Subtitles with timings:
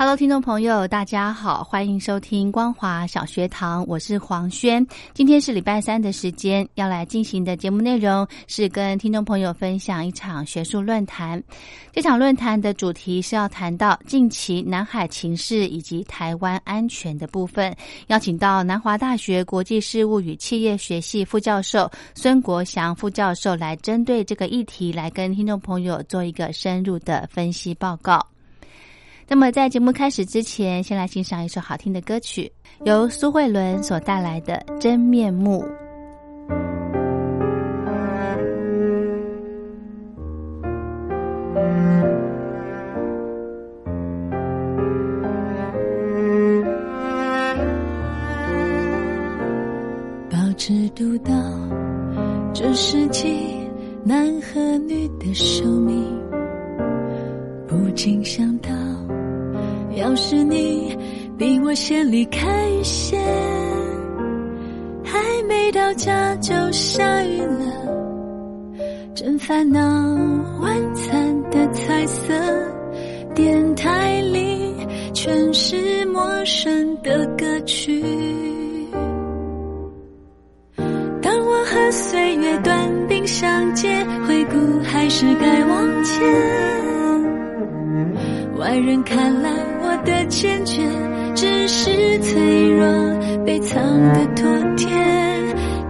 [0.00, 4.84] Hello，听众朋友，大家好，欢迎收听光华小学堂，我是黄轩。
[5.12, 11.42] 今天是礼拜三的时间，要来进行的节目内容是跟听众朋友分享一场学术论坛。
[11.92, 28.26] 这场论坛的主题是要谈到近期南海情势以及台湾安全的部分，邀请到南华大学国际事务与企业学系副教授孙国祥副教授来针对这个议题来跟听众朋友做一个深入的分析报告。
[29.32, 32.50] 那么，在节目开始之前，先来欣赏一首好听的歌曲，
[32.82, 35.64] 由苏慧伦所带来的《真面目》。
[50.28, 51.32] 保持独到，
[52.52, 53.46] 这世纪
[54.04, 56.04] 男和女的寿命，
[57.68, 58.59] 不禁想。
[60.00, 60.96] 要是你
[61.36, 62.48] 比我先离开
[62.82, 63.18] 些，
[65.04, 68.80] 还没到家就下雨了，
[69.14, 69.80] 真烦恼。
[70.62, 72.32] 晚餐的彩色
[73.34, 74.74] 电台里
[75.12, 78.02] 全是陌生的歌曲，
[81.20, 86.26] 当我和岁月短兵相接，回顾还是该往前。
[88.58, 89.50] 外人看来。
[90.04, 90.82] 的坚决
[91.34, 92.86] 只是脆弱
[93.44, 94.88] 被藏的妥帖，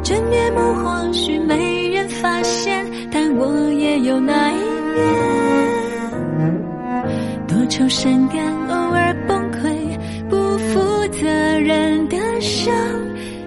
[0.02, 4.56] 真面目或许没人发现，但我也有那一
[4.94, 5.04] 面，
[7.46, 8.38] 多愁善感，
[8.68, 9.98] 偶尔崩溃，
[10.28, 11.28] 不负责
[11.58, 12.74] 任的像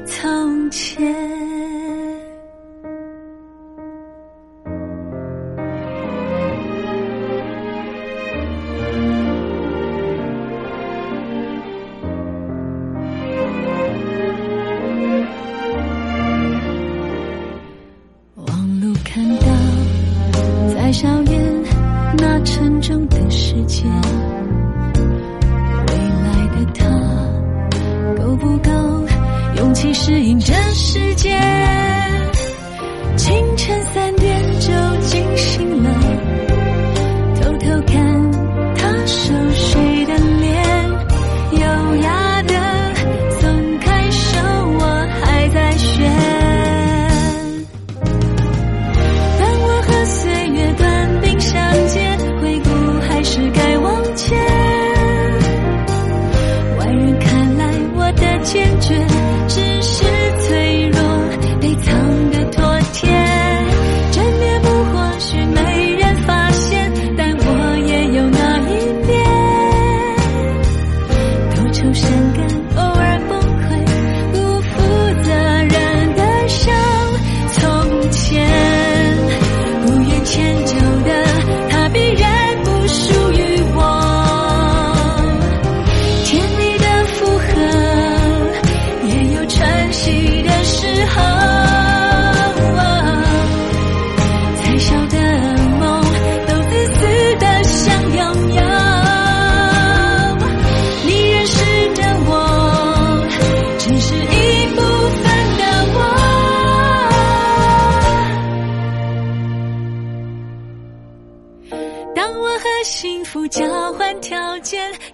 [0.05, 1.32] 从前。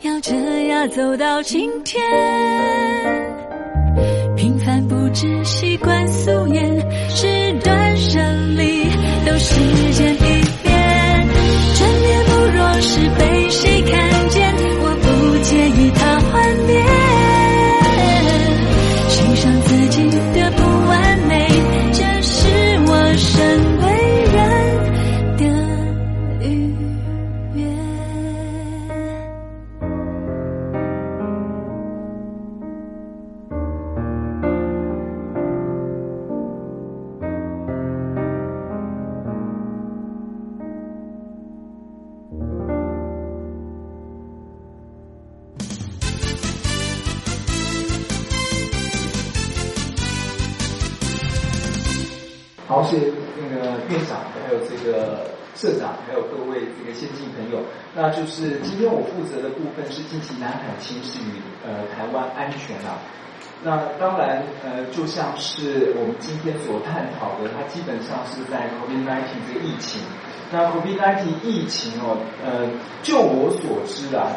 [0.02, 2.02] 要这样走到今天，
[4.36, 6.80] 平凡不知习惯素颜，
[7.10, 7.28] 是
[7.64, 8.20] 断舍
[8.56, 8.84] 离，
[9.26, 9.60] 都时
[9.94, 10.16] 间
[56.08, 57.64] 还有各位这个先进朋友。
[57.96, 63.00] 那就是今天我负责的部分是近期南海情势与呃台湾安全啊。
[63.62, 70.02] 那当然呃，就像是我们今天所探讨的，它基本上是在 COVID-19 这个疫情。
[70.52, 72.70] 那 COVID-19 疫情哦，呃，
[73.04, 74.32] 就我所知啊。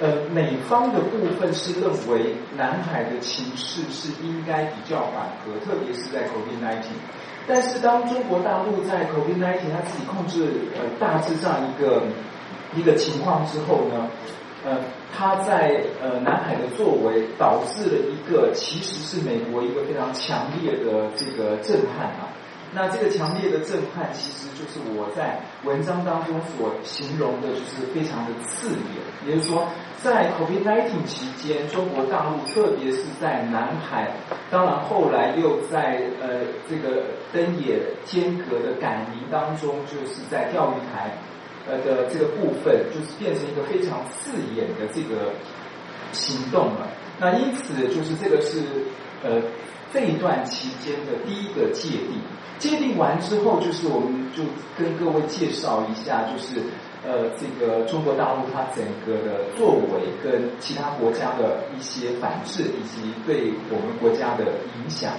[0.00, 6.82] 呃，美方的部分是认为南海的情势是应该比较缓和，特别是在 COVID-19。
[7.46, 10.46] 但是当中国大陆在 COVID-19 它自己控制
[10.76, 12.02] 呃大致上一个
[12.76, 14.08] 一个情况之后呢，
[14.64, 14.78] 呃，
[15.12, 22.28] 它在呃南海的作为导致了一个其实是美国一个非常强烈的这个震撼啊。
[22.74, 29.02] 那这个强烈的震撼，其实就是我在文章当中所形容的，就是非常的刺眼。
[29.26, 29.68] 也就是说，
[30.02, 34.10] 在 COVID-19 期间，中国大陆特别是在南海，
[34.50, 41.12] 当然后来又在呃这个登野间隔的赶营当中，就是在钓鱼台
[41.68, 45.30] 呃的这个部分，就是变成一个非常刺眼的这个
[46.12, 46.88] 行动了。
[47.20, 48.58] 那因此，就是这个是
[49.22, 49.40] 呃
[49.92, 52.20] 这一段期间的第一个界定。
[52.58, 54.44] 界定完之后，就是我们就
[54.78, 56.60] 跟各位介绍一下，就是
[57.04, 64.44] 呃，这个中国大陆它整个的作为跟其他国家的一些反制，以及对我们国家的
[64.78, 65.12] 影响。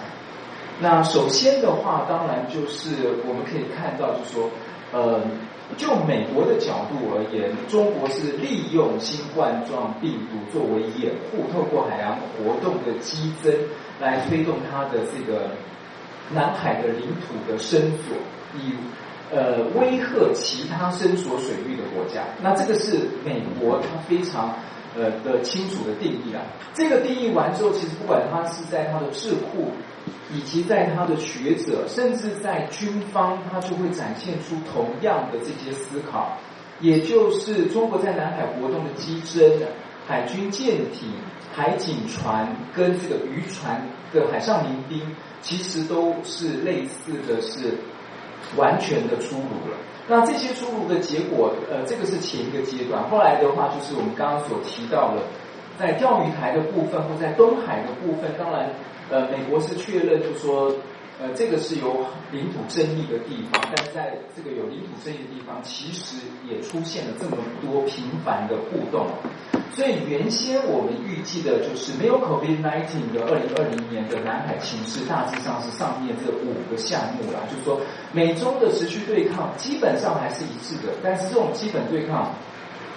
[0.79, 2.89] 那首先的话，当然就是
[3.27, 4.49] 我们可以看到，就说，
[4.93, 5.19] 呃，
[5.75, 13.53] 就美国的角度而言，中国是利用新冠状病毒作为掩护，透过海洋活动的激增，
[14.03, 15.49] 来推动它的这个。
[16.33, 18.15] 南海的领土的伸索，
[18.55, 18.71] 以
[19.29, 24.55] 呃威吓其他伸索水域的国家，那这个是美国它非常
[24.95, 26.41] 呃的清楚的定义啊。
[26.73, 29.73] 这个定义完之后，其实不管它是在它的智库，
[30.33, 36.37] 以及在它的学者，甚至在军方，它就会展现出同样的这些思考，
[36.79, 39.67] 也就是中国在南海活动的激增，
[40.07, 41.09] 海军舰艇、
[41.53, 45.01] 海警船跟这个渔船的海上民兵。
[45.43, 47.73] 其实都是类似的是
[48.55, 49.75] 完全的出炉了。
[50.07, 53.03] 那这些出炉的结果，呃，这个是前一个阶段。
[53.09, 55.21] 后来的话，就是我们刚刚所提到的，
[55.77, 58.69] 在钓鱼台的部分或在东海的部分，当然，
[59.09, 60.73] 呃，美国是确认，就说。
[61.23, 66.17] 呃，这个是有领土争议的地方，但是在这个有领土争议的地方，其实
[66.49, 69.07] 也出现了这么多频繁的互动。
[69.71, 77.79] 所以原先我们预计的就是没有 COVID-19 的二零二零年的南海情势，大致上是上面这五个项目啦，就是说
[78.11, 82.35] 美中的持续对抗基本上还是一致的，但是这种基本对抗。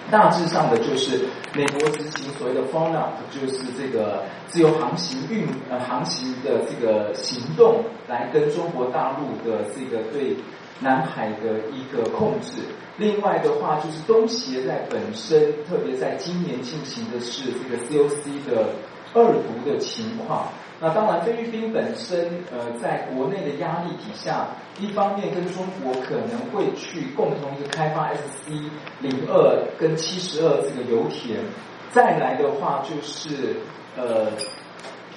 [0.09, 10.37] 大致上的就是美国执行所谓的 f o l l up，就是这个自由航行运呃航行的这个行动，来跟中国大陆的这个对
[10.79, 12.61] 南海的一个控制。
[12.97, 18.69] 另外的话，就是东协在本身，特别在今年进行的是这个 COC 的
[19.13, 20.47] 二读的情况。
[20.79, 24.47] 那当然，菲律宾本身呃，在国内的压力底下，
[24.79, 28.51] 一方面跟中国可能会去共同一个开发 SC
[29.01, 31.39] 零二跟七十二这个油田，
[31.91, 33.55] 再来的话就是
[33.97, 34.27] 呃，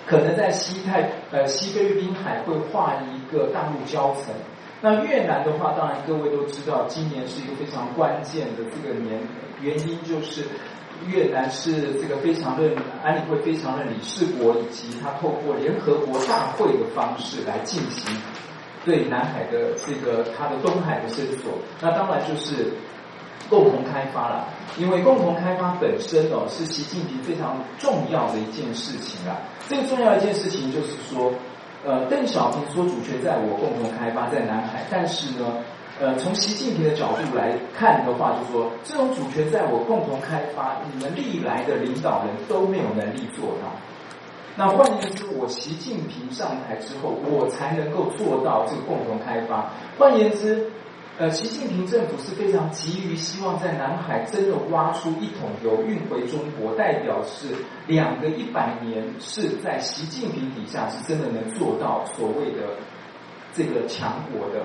[0.06, 4.32] 可能在西太呃西菲律宾海会画一个大陆交层。
[4.80, 9.20] 那越南的话，当然各位都知道，今年是一个非常关键的这个年，
[9.60, 10.46] 原因就是。
[11.06, 18.14] 越南是这个非常任安理会非常任理事国，以及他透过联合国大会的方式来进行
[18.84, 21.52] 对南海的这个它的东海的伸索。
[21.80, 22.72] 那当然就是
[23.48, 29.36] 共同开发了，因为共同开发本身哦是习近平非常重要的一件事情啊。
[29.68, 31.32] 这个重要一件事情就是说，
[31.84, 35.46] 呃，邓小平说主权在我，共同开发在南海，但是呢。
[36.00, 43.70] 呃，从习近平的角度来看的话，就说这种主权在我共同开发，你们历来的领导人都没有能力做到。
[44.56, 49.70] 那换言之，我习近平上台之后，我才能够做到这个共同开发。
[49.98, 50.70] 换言之，
[51.18, 57.48] 呃，习近平政府是非常急于希望在南海真的挖出一桶油运回中国，代表是
[57.86, 62.70] 两个一百年是在习近平底下是真的能做到所谓的
[63.52, 64.64] 这个强国的。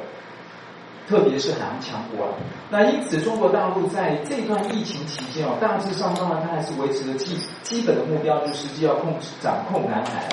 [1.08, 2.32] 特别是海洋强国啊，
[2.70, 10.28] 那因此中国大陆在这段疫情期间哦，大致上当然它还是维持了基基本的目标，就实际要控制掌控南海。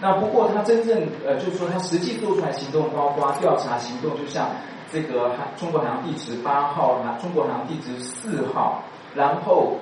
[0.00, 4.50] 那不过它真正呃，就是说它实际做出来行动，包括调查行动，就像
[4.92, 8.82] 这个海中国海洋地质八号、中国海洋地质四号，
[9.14, 9.76] 然后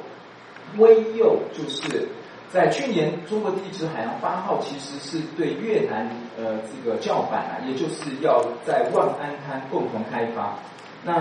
[0.77, 2.09] 微幼就是
[2.51, 10.55] 在去年中国地质海洋八号其实是对越南呃这个叫板啊，也就是要在万安滩共同开发。
[11.05, 11.21] 那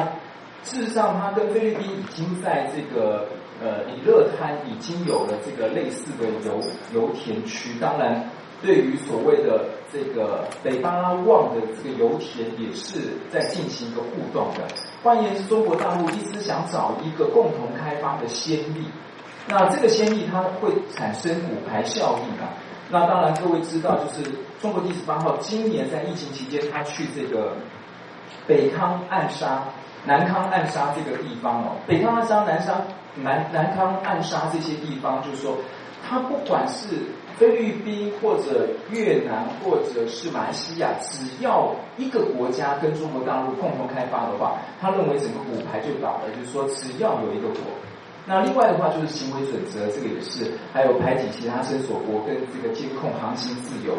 [0.63, 3.27] 事实上，它跟菲律宾已经在这个
[3.62, 6.62] 呃里勒滩已经有了这个类似的油
[6.93, 7.77] 油田区。
[7.79, 8.29] 当然，
[8.62, 14.65] 对于所谓的这个北巴拉望的这个油田，也是在进行一个互动的。
[15.03, 18.88] 换言之，中国大陆一直想找一个共同开发的先例。
[19.48, 22.51] 那这个先例它会产生骨牌效应啊。
[22.89, 27.54] 那当然，各位知道，就是中国第十八号今年在疫情期间，他去这个
[28.48, 29.63] 北康暗杀、
[30.06, 32.82] 南康暗杀这个地方哦，北康暗杀、南沙、
[33.16, 35.58] 南南康暗杀这些地方，就是说，
[36.08, 36.88] 他不管是
[37.36, 47.60] 菲律宾或者越南或者是马来西亚，只要一个国家跟中国大陆共同开发的话，他认为整个骨牌就倒了，就是说，只要有一个国。
[48.27, 53.96] 那另外的话就是行为准则，这个也是，还有排挤其他伸索国跟这个监控航行自由。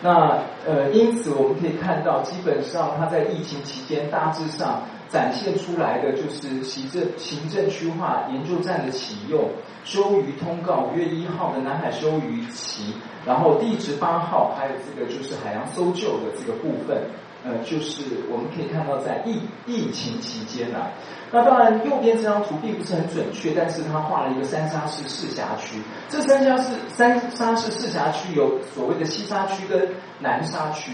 [0.00, 9.50] 那呃，因此我们可以看到，基本上它在疫情期间大致上展现出来的就是行政行政区划研究站的启用、
[9.84, 12.94] 收鱼通告、五月一号的南海收鱼期，
[13.26, 17.02] 然后地质八号，还有这个就是海洋搜救的这个部分。
[17.44, 20.90] 呃，就是我们可以看到，在疫疫情期间啊，
[21.30, 25.80] 那当然右边这张图并不是很准确，但是它画了一个三沙市市辖区。
[26.08, 30.92] 这三沙市三沙市市辖区有所谓的西沙区跟南沙区。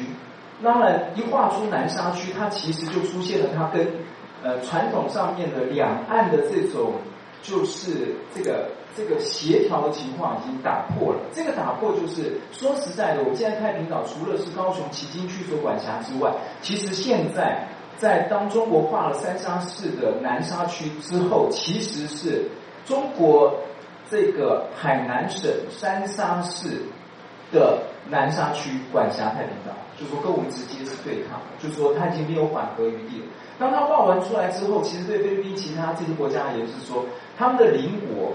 [0.62, 3.86] 当然，一画出南沙区，它其实就出现了它跟
[4.42, 6.92] 呃传统上面的两岸的这种
[7.44, 8.68] 就是这个。
[8.96, 11.18] 这个协调的情况已经打破了。
[11.32, 16.32] 这个打破就是说实在的，我们现在太平岛除了是高雄旗津区所管辖之外，
[16.62, 22.48] 其实现在在当中国划了三沙市的南沙区之后，其实是
[22.84, 23.52] 中国
[24.08, 26.82] 这个海南省三沙市
[27.50, 33.26] 的南沙区管辖太平岛，就说跟我们直接是对抗，就说它已经没有缓和余地了。
[33.58, 37.04] 当它划完出来之后，其实对菲律宾其他这些国家也是说，
[37.36, 38.32] 他们的邻国。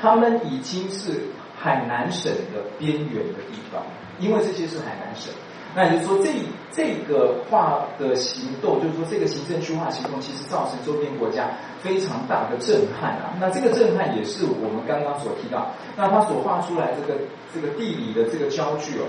[0.00, 1.12] 他们已经是
[1.60, 3.82] 海南省的边缘的地方，
[4.18, 5.30] 因为这些是海南省。
[5.74, 6.30] 那也就是说，这
[6.72, 11.50] 这个化的行动，就是说这个行政区划行动，其实造成周边国家
[11.82, 13.36] 非常大的震撼啊。
[13.38, 17.20] 那这个震撼也是我们刚刚所提到，那他所画出来这个
[17.54, 19.04] 这个地理的这个焦距哦，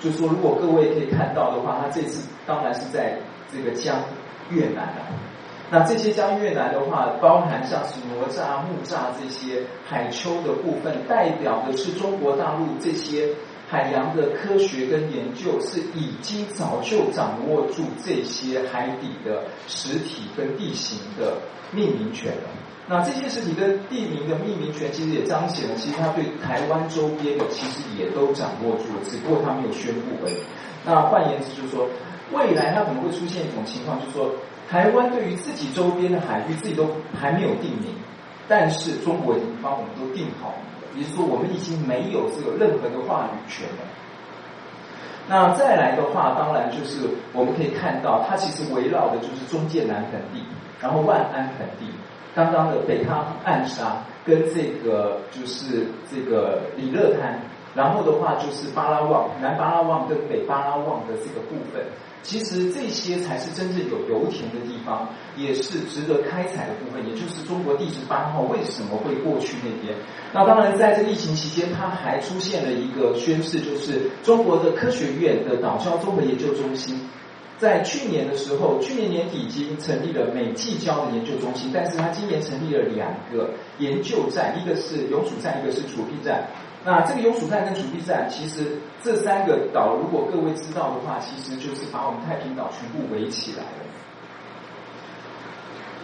[0.00, 3.16] 就是说如果各位可以看到的话，他这次当然是在
[3.52, 3.96] 这个江
[4.50, 5.06] 越南啊。
[5.68, 13.28] 那这些将越南的话，包含像是哪吒、木栅这些海丘的部分，代表的是中国大陆这些
[13.68, 21.38] 海洋的科学跟研究，是已经早就掌握住这些海底的实体跟地形的
[21.72, 22.48] 命名权了。
[22.86, 30.36] 那这些实体跟地名的命名权，其实也彰显了，其实他对台湾周边的其实也都掌握住了，只不过他没有宣布而已。
[30.84, 31.88] 那换言之，就是说，
[32.32, 34.30] 未来它可能会出现一种情况，就是说。
[34.68, 37.94] 台湾对于自己周边的海域，自己都还没有定名，
[38.48, 43.84] 但是中国已经帮我们都定好了，也就是说，我们已经没有这个任何的话语权了。
[45.28, 50.42] 那再来的话，当然就是我们可以看到，它其实围绕的就是中建南盆地，
[50.80, 51.86] 然后万安盆地，
[52.34, 57.40] 刚刚的北康暗沙跟这个就是这个里勒滩，
[57.74, 61.84] 然后的话就是巴拉望南巴拉望跟北巴拉望的这个部分。
[62.26, 67.06] 其实这些才是真正有油田的地方，也是值得开采的部分。
[67.06, 69.94] 也就是中国地质八号为什么会过去那边？
[70.34, 76.98] 那当然，在这疫情期间，它还出现了一个宣示，就是中国的科学院的岛礁综合研究中心，
[77.58, 86.48] 在去年的时候，去年年底已经成立了美济礁的研究中心，但是它今年成立了两个研究站，一个是永暑站，一个是储备站。
[86.86, 93.82] 那这个永暑站跟储备站，其实这三个岛，如果各位知道的话，其实就是把我们太平岛全部围起来了。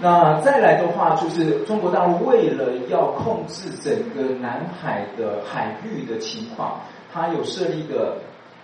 [0.00, 6.80] 那再来的话，就是中国大陆为了要控制整个南海的海域的情况，
[7.12, 8.18] 它有设立一个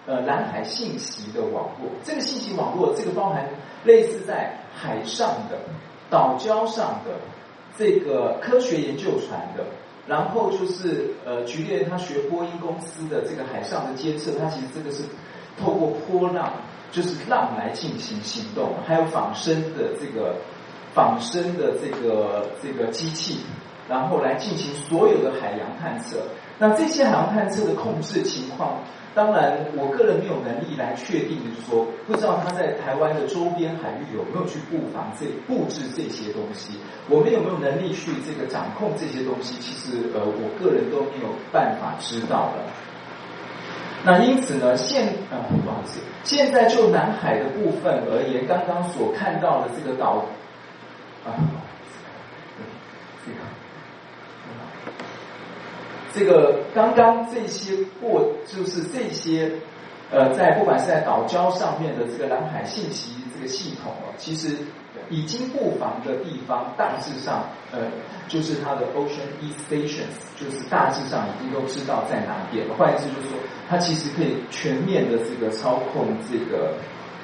[0.05, 1.89] 呃南海信息的网络。
[2.03, 3.49] 这个信息网络，这个包含
[3.85, 5.57] 类似在海上的
[6.11, 7.13] 岛礁上的
[7.79, 9.63] 这个科学研究船的。
[10.09, 15.05] 然后就是呃，举例，他学波音公司的这个海上的监测，他其实这个是
[15.61, 16.51] 透过波浪，
[16.91, 20.37] 就是浪来进行行动，还有仿生的这个
[20.95, 23.41] 仿生的这个这个机器，
[23.89, 26.19] 然后来进行所有的海洋探测。
[26.59, 28.81] 那这些海洋探测的控制情况，
[29.15, 36.79] 当然我个人没有能力来确定，就是说不知道他在台湾的周边海域有没有去布防这布置这些东西，
[37.09, 39.55] 我们有没有能力去这个掌控这些东西？
[39.61, 42.65] 其实呃，我个人都没有办法知道的。
[44.05, 50.25] 那因此呢，现啊不好意思，现在就南海的部分而言，刚刚所看到的这个岛
[51.25, 51.35] 啊，
[53.25, 53.39] 这个
[56.15, 59.51] 这个刚刚这些过就是这些
[60.11, 64.57] 呃，在不管是在岛礁上面的这个蓝海信息这个系统哦，其实。
[65.11, 67.79] 已经布防的地方，大致上，呃，
[68.29, 72.67] 就是它的 Ocean E Stations，就是大致上已经都知道在哪边。
[72.77, 73.39] 换言之，就是说，
[73.71, 76.75] 它其实可以全面的这个操控这个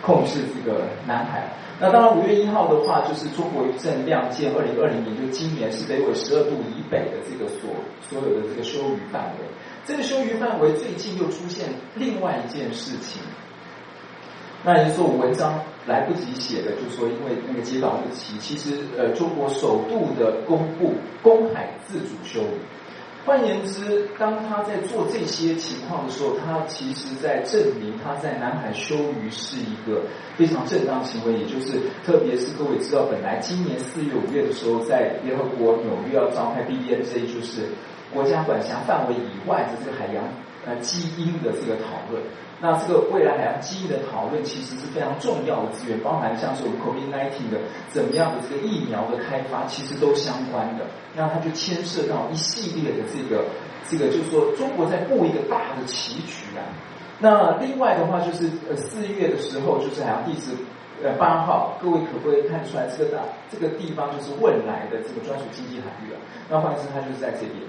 [0.05, 1.49] 控制这个南海。
[1.81, 7.71] 那当然，五月一号的话，就是中国正亮剑，二零二零年，就今年是北纬十二度以北的这个所
[8.09, 9.47] 所有的这个休渔范围。
[9.85, 13.21] 这个休渔范围最近又出现另外一件事情。
[14.63, 22.61] 那也就是说，文章来不及写的，就说，因为那个截稿日期，其实呃，中国首度的公布公海自主休渔。
[23.25, 30.03] 换言之，当他在做这些情况的时候，他其实在证明他在南海休渔是一个
[30.37, 31.33] 非常正当行为。
[31.33, 37.63] 也就是，特别是各位知道，本来今年四月、五月的时候，在联合国纽约要召开 BBNJ，就是
[38.13, 40.23] 国家管辖范围以外的这个海洋
[40.67, 42.23] 呃基因的这个讨论。
[42.65, 50.87] 那这个未来海洋基因的讨论其实是非常重要的资源，包含像是我们 COVID-19 的怎么样的这个疫苗的开发，其实都相关的。
[51.15, 53.45] 那它就牵涉到一系列的这个
[53.87, 56.65] 这个，就是说中国在布一个大的棋局啊。
[57.21, 60.57] 那另外的话，就是呃四月的时候，就是海洋地质
[61.03, 63.21] 呃八号，各位可不可以看出来这个大
[63.53, 66.19] 这个地方就是汶来的这个专属经济海域啊？
[66.49, 67.61] 那换言之，它就是在这边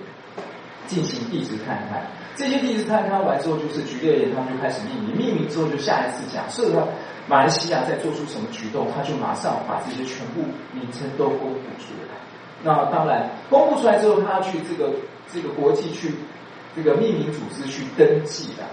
[0.88, 2.00] 进行地质探勘。
[2.36, 5.16] 这些地质探勘完之后，就是局内人，他们就开始命名。
[5.16, 6.86] 命名之后，就下一次假设他
[7.28, 10.42] 马来西亚在做出什么举动，他就马上把这些全部
[10.74, 12.16] 名称都公布出来。
[12.64, 14.94] 那当然，公布出来之后，他要去这个
[15.32, 16.14] 这个国际去
[16.76, 18.64] 这个命名组织去登记的。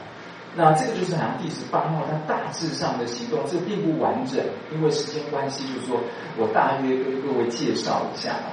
[0.55, 4.39] 那这个就是好像第十八号，它大致上的行动，这并不完整，
[4.71, 5.97] 因为时间关系，就是说
[6.37, 8.53] 我大约跟各位介绍一下吧。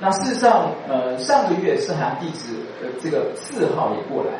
[0.00, 4.32] 那事实上，呃，上个月是海洋地质呃这个四号也过来，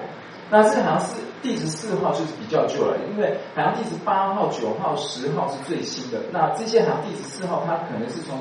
[0.51, 6.19] 那这个好像是地质四号就是比较旧了，因为海洋地质八号、九号、十号是最新的。
[6.33, 8.39] 那这些海洋地质四号，它可能是从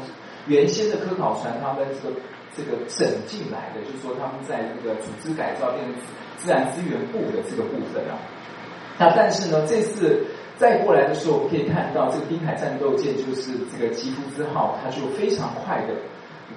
[0.47, 2.15] 原先的科考船他们这个
[2.57, 5.93] 这个整进来的，就是说他们在这个组织改造变成
[6.37, 8.17] 自然资源部的这个部分啊。
[8.97, 10.25] 那但是呢，这次
[10.57, 15.93] 再过来的时候，我们可以看到这个滨海战斗舰就是这个吉福兹号，它就非常快的。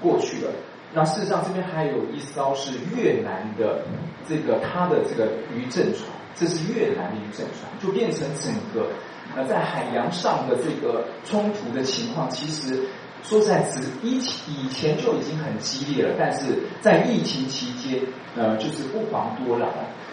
[0.01, 0.51] 过去了，
[0.93, 3.83] 那事实上这边还有一艘是越南的
[4.29, 8.89] 这个它的这个渔政船，这是越南的渔政船，就变成整个
[9.37, 12.81] 呃在海洋上的这个冲突的情况，其实
[13.25, 17.99] 说实在，是以以前就已经很激烈了，但是在疫情期间，
[18.37, 19.69] 呃，就是不遑多让。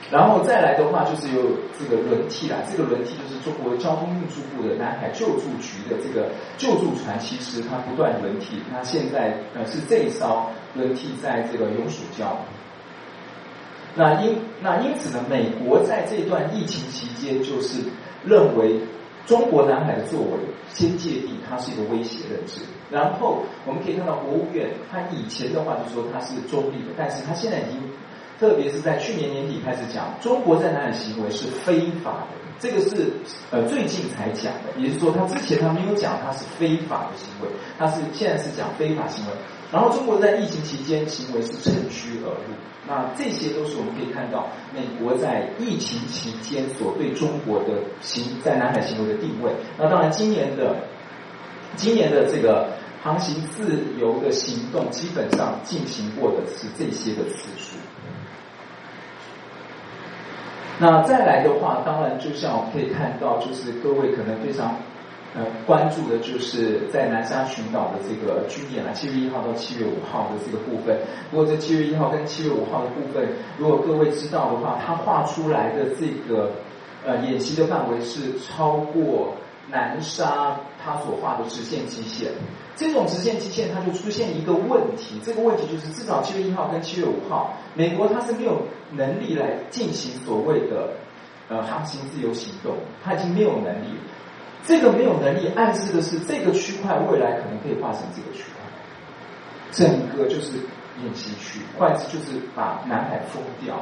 [0.10, 1.41] 然后再来的话，就是有
[1.78, 2.58] 这个轮替啦。
[2.69, 8.62] 这个轮替就是中国交通运输部的南海救助局的这个救助船，其实它不断轮替。
[8.71, 12.36] 那现在呃是这一艘轮替在这个永暑礁。
[13.95, 17.84] 那因那因此呢，美国在这段疫情期间，就是
[18.26, 18.80] 认为
[19.25, 20.38] 中国南海的作为
[20.73, 22.62] 先界定它是一个威胁认知。
[22.89, 27.81] 然后我们可以看到国务院，它以前的话就说它是中立的，但是它现在已经。
[28.39, 33.13] 特别是在去年年底开始讲，中国在南海行为是非法的，这个是
[33.51, 39.31] 呃最近才讲的，也就是说他之前他没有讲他是非法的行为，他是现在是讲非法行为。
[39.71, 42.53] 然后中国在疫情期间行为是趁虚而入，
[42.88, 47.69] 那这些都是我们可以看到美国在疫情期间所对中国的
[48.01, 49.51] 行在南海行为的定位。
[49.77, 50.75] 那当然今年的
[51.77, 52.67] 今年的这个
[53.01, 57.77] 航行自由的行动，基本上进行过的是这些的次数。
[60.79, 64.75] 那再来的话，当然就像我们可以看到，就是各位可能非常
[65.34, 71.00] 呃关注的，就是在南沙群岛的这个军演啊，七月一号到七月五号的这个部分。
[71.30, 76.52] 不过这七月一号跟七月五号的部分，如果各位知道的话，它画出来的这个
[77.06, 79.34] 呃演习的范围是超过
[79.70, 82.32] 南沙它所画的直线基线。
[82.76, 90.89] 这种直线基线，它就出现一个问题，这个问题就是至少七月一号跟七月五号，美国它是没有能力来进行所谓的
[91.48, 93.96] 呃航行自由行动，它已经没有能力。
[94.65, 98.62] 这个没有能力暗示的是，这个区块未来可能可以化成这个区块，
[99.71, 100.58] 整个就是
[101.04, 103.76] 演习区，换就是把南海封掉。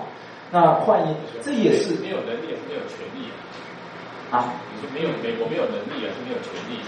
[0.52, 3.30] 那换言，这也是没有能力，是没有权利
[4.32, 4.54] 啊。
[4.74, 6.80] 你说没有美国没有能力，还是没有权利？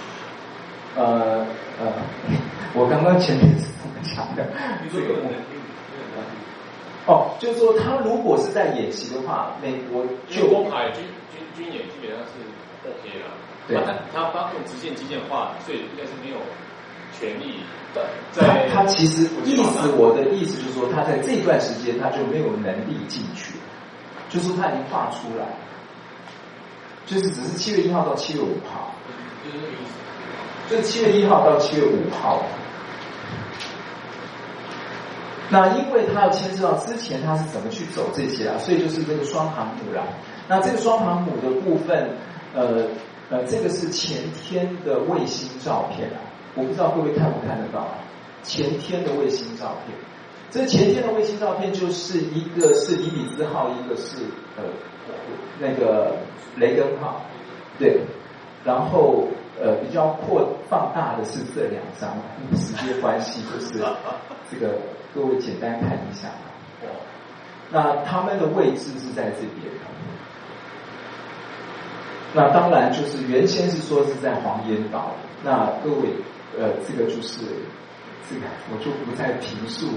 [0.95, 1.45] 呃
[1.79, 1.93] 呃，
[2.73, 4.45] 我刚刚前面是这么讲的。
[4.83, 5.35] 你说有能力
[7.07, 12.31] 哦，就是说他如果是在演习的话，美国就公海军军军演基本上是
[12.87, 13.31] OK 了。
[13.67, 16.37] 对，他他发动直线基建化，所以应该是没有
[17.17, 18.05] 权利的。
[18.31, 23.53] 在他其实意思，我的意思就是说，他在这段时间他就没有能力进去，
[24.29, 25.45] 就是说他已经画出来，
[27.05, 28.93] 就是只是七月一号到七月五号，
[29.45, 29.93] 就是这个意思。
[30.69, 32.41] 就是七月一号到七月五号。
[35.49, 40.01] 那因为他要牵涉到之前他是怎么去走这些啊，所以就是这个双航母啦。
[40.47, 42.15] 那这个双航母的部分，
[42.53, 42.87] 呃
[43.31, 46.19] 呃，这个是前天的卫星照片啊，
[46.53, 47.95] 我不知道各位看不看得到啊？
[48.43, 49.97] 前天的卫星照片，
[50.49, 54.17] 这前天的卫星照片就是一个是尼比兹号，一个是
[54.57, 54.63] 呃
[55.59, 56.17] 那个
[56.57, 57.21] 雷根号，
[57.79, 58.01] 对，
[58.65, 59.27] 然后
[59.59, 62.17] 呃比较扩放大的是这两张，
[62.59, 63.79] 时间关系就是
[64.51, 64.75] 这个。
[65.13, 66.29] 各位简单看一下，
[67.69, 69.67] 那他们的位置是在这边。
[72.33, 76.09] 那当然就是原先是说是在黄岩岛，那各位
[76.57, 77.43] 呃这个就是
[78.29, 78.41] 这个
[78.71, 79.87] 我就不再评述，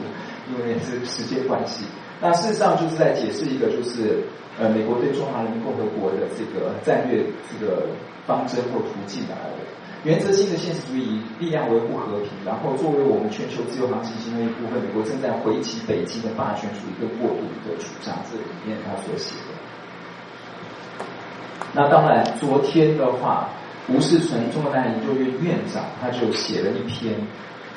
[0.50, 1.84] 因为是时间关系。
[2.20, 4.22] 那事实上就是在解释一个就是
[4.58, 7.86] 呃美国对中华人民共和国的这个战略这个
[8.26, 9.34] 方针或途径的。
[10.04, 19.53] 原则性的现实主义力量维护和平，然后作为我们全球自由航行行为一部分，美国正在回击北京的霸权主义跟过度的主张，这里面他所写的。
[21.74, 23.48] 那当然，昨天的话，
[23.88, 27.12] 吴世存中国南海研究院院长他就写了一篇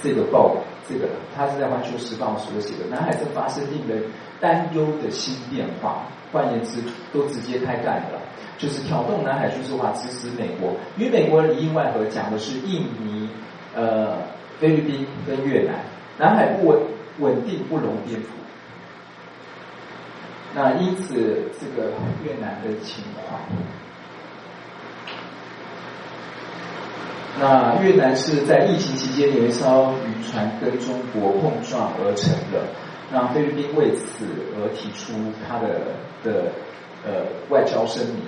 [0.03, 0.55] 这个报，
[0.87, 4.03] 这个他是在《环球时报》所写的，南海正发生令人
[4.39, 6.79] 担忧的新变化，换言之，
[7.11, 8.21] 都直接开干了。
[8.59, 13.27] 就是挑动南海军事化，支持美国，与美国里应外合，讲的是印尼、
[13.75, 14.17] 呃
[14.59, 15.75] 菲律宾跟越南，
[16.17, 16.79] 南海不稳
[17.19, 18.29] 稳定不容边幅。
[20.59, 21.13] 那因此
[21.61, 21.91] 这个
[22.25, 23.39] 越南的情况，
[27.39, 32.65] 那越南是在疫情期间有一艘渔船跟中国碰撞而成的，
[33.11, 35.13] 那菲律宾为此而提出
[35.47, 35.93] 他的
[36.23, 36.51] 的
[37.05, 38.23] 呃外交声明。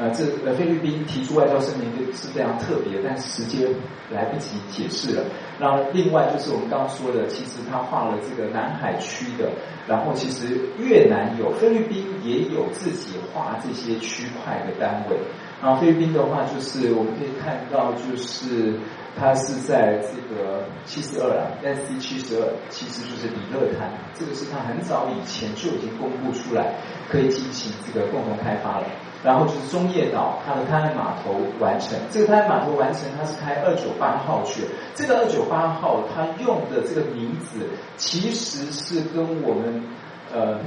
[0.00, 3.68] 呃，这呃菲律宾提出外交声明就是非常特别，但时间
[4.10, 5.24] 来不及解释了。
[5.60, 9.50] 然后另外就是我们刚刚说的，其实他画了这个南海区的，
[9.86, 15.16] 然后其实越南有，菲律宾也有自己画这些区块的单位。
[15.60, 18.74] 然后菲律宾的话，就是我们可以看到，就是
[19.16, 26.74] 它是在这个七十二啊，S C 七十二，其实就是里勒滩，这个是他很早以前就已经公布出来，
[27.08, 28.86] 可以进行这个共同开发了。
[29.24, 31.96] 然后就是中业岛，它的滩岸码头完成。
[32.10, 34.62] 这个滩岸码头完成，它是开二九八号去。
[34.94, 39.84] 这个二九八号，它用的这个名字，其实是跟我们
[40.34, 40.58] 呃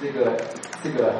[0.00, 0.36] 这个
[0.84, 1.14] 这个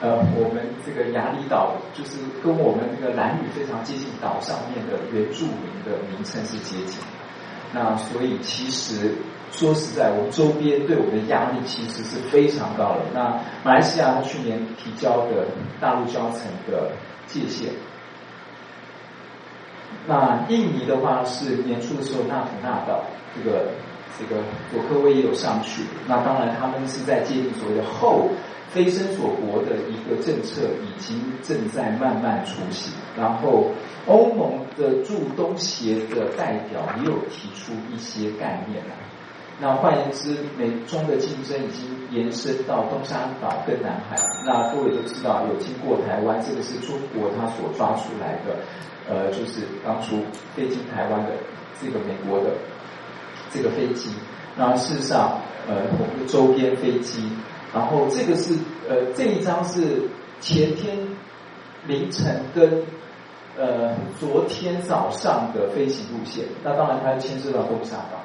[0.00, 6.98] 呃我们这个雅里岛，就是跟我们这个蓝屿非常接近岛上面的原住民的名称是接近。
[7.72, 9.14] 那所以其实。
[9.54, 13.00] 说实在，我们周边对我们的压力其实是非常高的。
[13.12, 15.46] 那马来西亚去年提交的
[15.78, 16.90] 大陆交层的
[17.26, 17.68] 界限，
[20.06, 23.04] 那印尼的话是年初的时候纳土纳岛，
[23.36, 23.68] 这个
[24.18, 24.40] 这个
[24.72, 25.82] 佐科威也有上去。
[26.06, 28.30] 那当然他们是在界定所谓的后
[28.70, 32.90] 非伸索国的一个政策，已经正在慢慢出现。
[33.14, 33.70] 然后
[34.06, 38.94] 欧盟的驻东协的代表也有提出一些概念来。
[39.60, 44.16] 那换言之，美中的竞争已经延伸到东沙岛跟南海。
[44.44, 48.56] 那各位都知道，有经过台湾，这个是中国他所抓出来的，
[49.08, 50.16] 呃，就是当初
[50.56, 51.32] 飞进台湾的
[51.80, 52.56] 这个美国的
[53.52, 54.10] 这个飞机。
[54.56, 55.38] 那事实上，
[55.68, 57.30] 呃，我们的周边飞机，
[57.72, 58.54] 然后这个是
[58.88, 60.08] 呃这一张是
[60.40, 60.98] 前天
[61.86, 62.82] 凌晨跟
[63.58, 66.44] 呃昨天早上的飞行路线。
[66.64, 68.18] 那当然，它牵涉到东沙岛。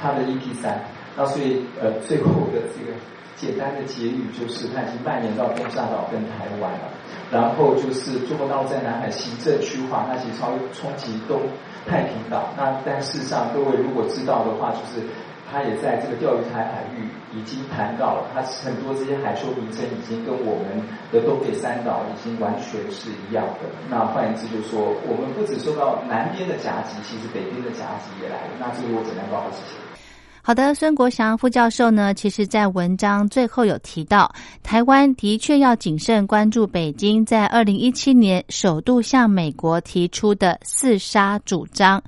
[0.00, 0.80] 它的 EP 三，
[1.16, 2.96] 那所以呃最后的这个
[3.36, 6.88] 简单的结语就是，它已经蔓延到东沙岛跟台湾了。
[7.30, 11.40] 然后就是中国大陆在南海行政区划，那其实超冲击东
[11.86, 12.48] 太平岛。
[12.56, 15.06] 那但事实上，各位如果知道的话，就是
[15.50, 23.68] 他也在这个钓鱼台海域已经谈到了，他很多这些海丘名称已经跟我们的东北三岛已经完全是一样的。
[23.88, 28.50] 那换言之，就是说我们不只受到南边的夹击，其实北边的夹击也来了。
[28.60, 29.89] 那这个我简单报告谢谢。
[30.42, 42.02] 好的，孙国祥副教授呢，其实在文章最后有提到，台湾的确要谨慎关注北京在二零一七年首度向美国提出的四杀主张。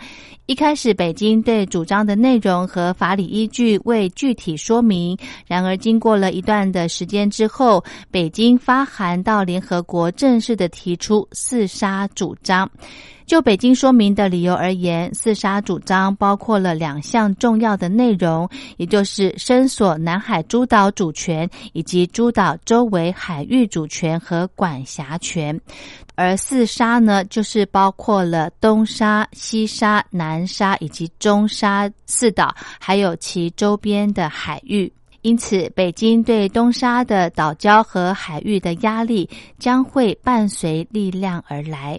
[0.47, 5.17] 一开始，北京对主张的内容和法理依据未具体说明。
[5.47, 12.69] 然而，经过了一段的时间之后，北京发函到联合国，正式的提出四杀主张。
[13.27, 25.59] 就北京说明的理由而言，四杀主张包括了两项重要的内容，也就是伸索南海诸岛主权以及诸岛周围海域主权和管辖权。
[26.15, 34.93] 而四沙呢，就是包括了东沙、西沙、南沙以及中沙四岛，还有其周边的海域。
[35.23, 41.99] 因此，北京对东沙的岛礁和海域的压力将会伴随力量而来。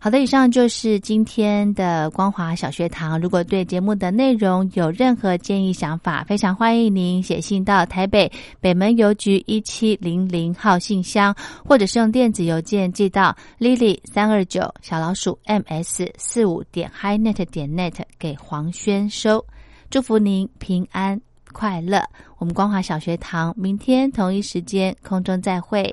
[0.00, 3.20] 好的，以上就是今天的光华小学堂。
[3.20, 8.30] 如果对节目的内容有任何建议想法，非常欢迎您写信到台北
[8.60, 11.34] 北门邮局一七零零号信箱，
[11.64, 19.44] 或者是用电子邮件寄到 lily 三二九小老鼠 ms 四五点 highnet 点 net 给黄轩收。
[19.90, 21.20] 祝福您平安
[21.52, 22.00] 快乐。
[22.38, 25.92] 我们光华小学堂明天同一时间空中再会。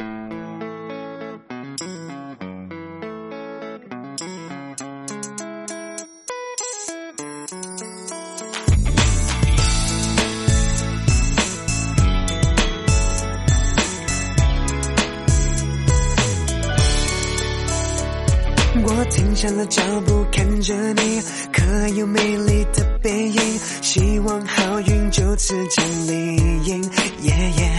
[19.46, 21.22] 停下了脚步，看着你
[21.54, 26.84] 可爱又美丽的背影，希望好运就此降临。
[27.22, 27.72] 耶耶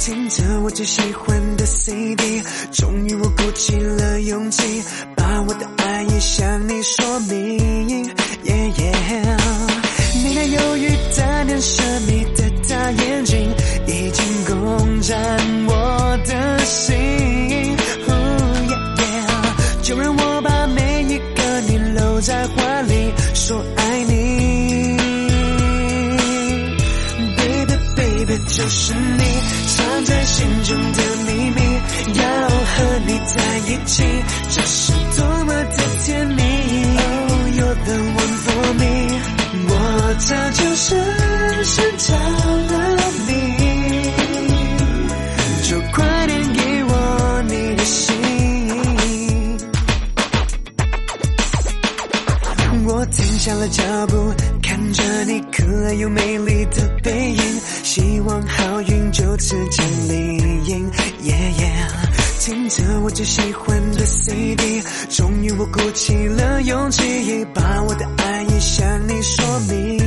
[0.00, 2.42] 听着我最喜欢的 CD，
[2.72, 4.82] 终于我鼓起了勇气，
[5.14, 8.04] 把我的爱意向你说明。
[8.42, 9.36] 耶耶
[10.24, 13.24] 你那忧郁带点神秘的大眼
[28.56, 29.22] 就是你
[29.66, 31.60] 藏在心中的秘密，
[32.14, 34.02] 要和你在一起，
[34.48, 36.40] 这是多么的甜蜜。
[36.96, 38.86] Oh, you're the one for me，
[39.68, 39.70] 我
[40.20, 40.88] 早就深
[41.64, 43.30] 深着了迷，
[45.68, 48.16] 就快点给我你的心。
[52.86, 57.55] 我停下了脚步，看着你可爱又美丽的背影，
[57.96, 60.36] 希望好运就此降临。
[62.38, 70.05] 听着我最喜欢的 CD，终于我鼓起了勇气，把我的爱意向你说明。